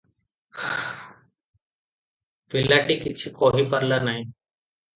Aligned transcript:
ପିଲାଟି 2.55 2.99
କିଛି 3.07 3.35
କହିପାରିଲା 3.39 4.05
ନାହିଁ। 4.11 4.27